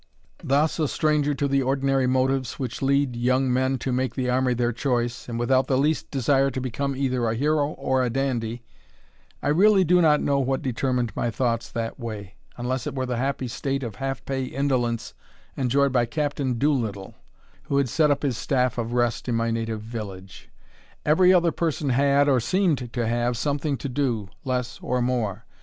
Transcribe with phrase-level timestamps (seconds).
[0.43, 4.55] Thus, a stranger to the ordinary motives which lead young men to make the army
[4.55, 8.63] their choice, and without the least desire to become either a hero or a dandy,
[9.43, 13.17] I really do not know what determined my thoughts that way, unless it were the
[13.17, 15.13] happy state of half pay indolence
[15.55, 17.13] enjoyed by Captain Doolittle,
[17.65, 20.49] who had set up his staff of rest in my native village.
[21.05, 25.45] Every other person had, or seemed to have, something to do, less or more.